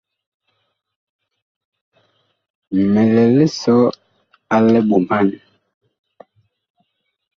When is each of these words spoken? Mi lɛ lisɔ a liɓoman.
Mi 2.91 3.01
lɛ 3.13 3.23
lisɔ 3.37 3.75
a 4.55 4.57
liɓoman. 4.71 5.27